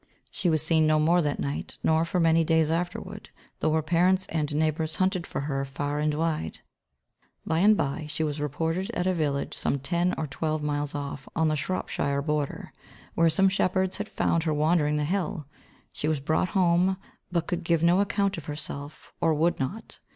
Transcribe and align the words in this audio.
She 0.31 0.49
was 0.49 0.65
seen 0.65 0.87
no 0.87 0.97
more 0.97 1.21
that 1.21 1.39
night, 1.39 1.77
nor 1.83 2.05
for 2.05 2.19
many 2.19 2.43
days 2.43 2.71
afterward, 2.71 3.29
though 3.59 3.71
her 3.73 3.83
parents 3.83 4.25
and 4.29 4.51
neighbours 4.55 4.95
hunted 4.95 5.27
her 5.27 5.63
far 5.63 5.99
and 5.99 6.11
wide. 6.15 6.61
By 7.45 7.59
and 7.59 7.77
by 7.77 8.07
she 8.09 8.23
was 8.23 8.41
reported 8.41 8.89
at 8.95 9.05
a 9.05 9.13
village 9.13 9.53
some 9.53 9.77
ten 9.77 10.15
or 10.17 10.25
twelve 10.25 10.63
miles 10.63 10.95
off 10.95 11.29
on 11.35 11.49
the 11.49 11.55
Shropshire 11.55 12.23
border, 12.23 12.73
where 13.13 13.29
some 13.29 13.47
shepherds 13.47 13.97
had 13.97 14.09
found 14.09 14.41
her 14.45 14.53
wandering 14.55 14.97
the 14.97 15.03
hill. 15.05 15.45
She 15.93 16.07
was 16.07 16.19
brought 16.19 16.49
home 16.57 16.97
but 17.31 17.45
could 17.45 17.63
give 17.63 17.83
no 17.83 17.97
good 17.97 18.01
account 18.01 18.39
of 18.39 18.45
herself, 18.45 19.13
or 19.21 19.35
would 19.35 19.59
not. 19.59 19.99